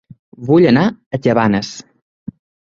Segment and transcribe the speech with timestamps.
[0.45, 1.71] Vull anar a Cabanes